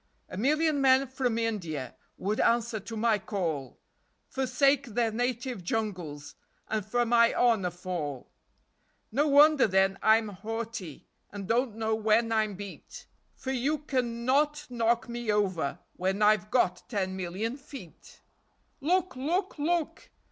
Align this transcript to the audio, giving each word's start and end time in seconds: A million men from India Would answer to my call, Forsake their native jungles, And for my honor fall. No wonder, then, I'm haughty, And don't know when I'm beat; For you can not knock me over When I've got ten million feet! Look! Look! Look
A 0.29 0.35
million 0.35 0.81
men 0.81 1.05
from 1.05 1.37
India 1.37 1.93
Would 2.17 2.39
answer 2.39 2.79
to 2.79 2.97
my 2.97 3.19
call, 3.19 3.77
Forsake 4.29 4.87
their 4.87 5.11
native 5.11 5.63
jungles, 5.63 6.33
And 6.67 6.83
for 6.83 7.05
my 7.05 7.35
honor 7.35 7.69
fall. 7.69 8.31
No 9.11 9.27
wonder, 9.27 9.67
then, 9.67 9.99
I'm 10.01 10.29
haughty, 10.29 11.07
And 11.31 11.47
don't 11.47 11.75
know 11.75 11.93
when 11.93 12.31
I'm 12.31 12.55
beat; 12.55 13.05
For 13.35 13.51
you 13.51 13.77
can 13.77 14.25
not 14.25 14.65
knock 14.71 15.07
me 15.07 15.31
over 15.31 15.77
When 15.97 16.23
I've 16.23 16.49
got 16.49 16.81
ten 16.89 17.15
million 17.15 17.55
feet! 17.55 18.21
Look! 18.79 19.15
Look! 19.15 19.59
Look 19.59 20.09